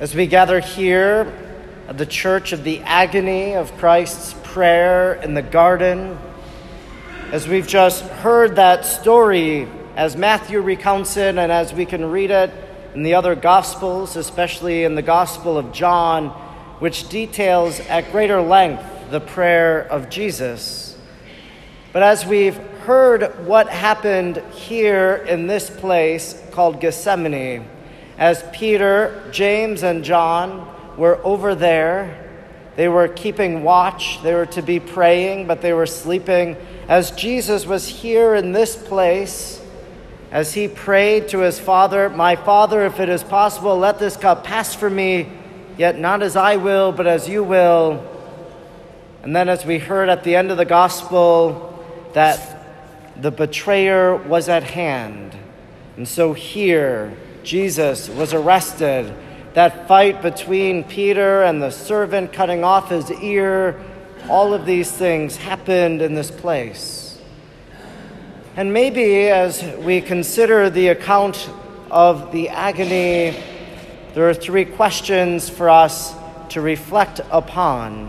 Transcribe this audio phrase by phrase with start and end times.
[0.00, 1.26] As we gather here
[1.88, 6.16] at the church of the agony of Christ's prayer in the garden,
[7.32, 9.66] as we've just heard that story
[9.96, 12.52] as Matthew recounts it and as we can read it
[12.94, 16.28] in the other Gospels, especially in the Gospel of John,
[16.78, 20.96] which details at greater length the prayer of Jesus.
[21.92, 22.56] But as we've
[22.86, 27.68] heard what happened here in this place called Gethsemane,
[28.18, 32.24] as Peter, James, and John were over there.
[32.74, 34.20] They were keeping watch.
[34.22, 36.56] They were to be praying, but they were sleeping.
[36.88, 39.62] As Jesus was here in this place,
[40.30, 44.44] as he prayed to his Father, My Father, if it is possible, let this cup
[44.44, 45.30] pass from me,
[45.78, 48.04] yet not as I will, but as you will.
[49.22, 52.56] And then, as we heard at the end of the gospel, that
[53.20, 55.36] the betrayer was at hand.
[55.96, 57.16] And so here,
[57.48, 59.10] Jesus was arrested.
[59.54, 63.82] That fight between Peter and the servant cutting off his ear,
[64.28, 67.18] all of these things happened in this place.
[68.54, 71.48] And maybe as we consider the account
[71.90, 73.34] of the agony,
[74.12, 76.14] there are three questions for us
[76.50, 78.08] to reflect upon.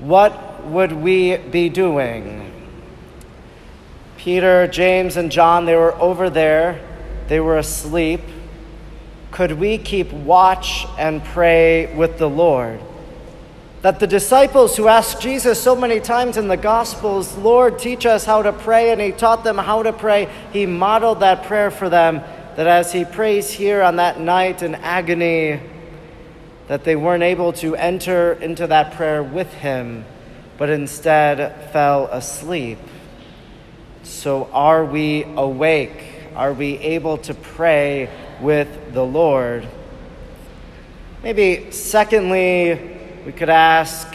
[0.00, 2.50] What would we be doing?
[4.16, 6.80] Peter, James, and John, they were over there
[7.28, 8.20] they were asleep.
[9.30, 12.80] Could we keep watch and pray with the Lord?
[13.82, 18.24] That the disciples who asked Jesus so many times in the Gospels, Lord, teach us
[18.24, 21.88] how to pray, and he taught them how to pray, he modeled that prayer for
[21.88, 22.22] them.
[22.56, 25.60] That as he prays here on that night in agony,
[26.68, 30.04] that they weren't able to enter into that prayer with him,
[30.56, 32.78] but instead fell asleep.
[34.02, 36.15] So are we awake?
[36.36, 38.10] Are we able to pray
[38.42, 39.66] with the Lord?
[41.22, 42.78] Maybe, secondly,
[43.24, 44.06] we could ask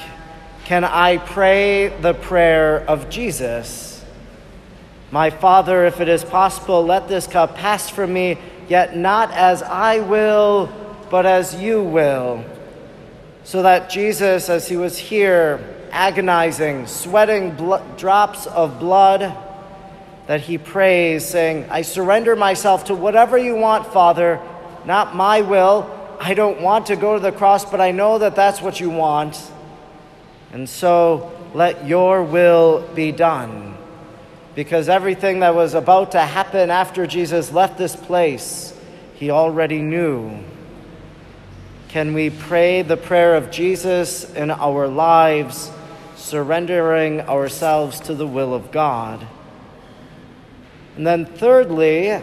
[0.66, 4.06] Can I pray the prayer of Jesus?
[5.10, 8.38] My Father, if it is possible, let this cup pass from me,
[8.70, 10.72] yet not as I will,
[11.10, 12.46] but as you will.
[13.44, 15.60] So that Jesus, as he was here,
[15.92, 17.56] agonizing, sweating
[17.98, 19.36] drops of blood,
[20.28, 24.40] that he prays, saying, I surrender myself to whatever you want, Father,
[24.86, 25.90] not my will.
[26.20, 28.90] I don't want to go to the cross, but I know that that's what you
[28.90, 29.42] want.
[30.52, 33.76] And so let your will be done.
[34.54, 38.78] Because everything that was about to happen after Jesus left this place,
[39.16, 40.44] he already knew.
[41.88, 45.72] Can we pray the prayer of Jesus in our lives,
[46.16, 49.26] surrendering ourselves to the will of God?
[50.96, 52.22] And then, thirdly,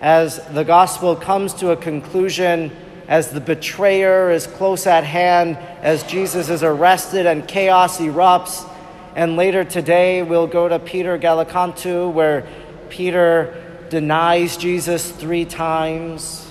[0.00, 2.72] as the gospel comes to a conclusion,
[3.08, 8.68] as the betrayer is close at hand, as Jesus is arrested and chaos erupts,
[9.14, 12.46] and later today we'll go to Peter Gallicantu, where
[12.88, 16.48] Peter denies Jesus three times.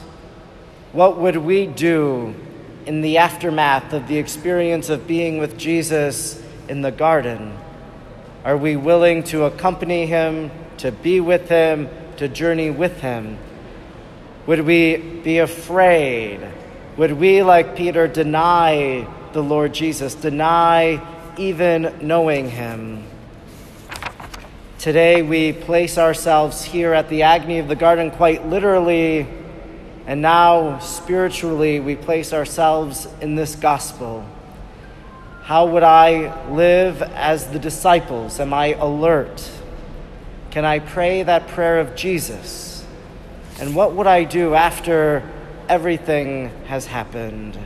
[0.91, 2.35] What would we do
[2.85, 7.57] in the aftermath of the experience of being with Jesus in the garden?
[8.43, 11.87] Are we willing to accompany him to be with Him,
[12.17, 13.37] to journey with Him?
[14.47, 16.39] Would we be afraid?
[16.97, 20.99] Would we, like Peter, deny the Lord Jesus, deny
[21.37, 23.03] even knowing Him?
[24.79, 29.27] Today we place ourselves here at the agony of the garden quite literally,
[30.07, 34.25] and now spiritually we place ourselves in this gospel.
[35.43, 38.39] How would I live as the disciples?
[38.39, 39.60] Am I alert?
[40.51, 42.85] Can I pray that prayer of Jesus?
[43.57, 45.23] And what would I do after
[45.69, 47.57] everything has happened?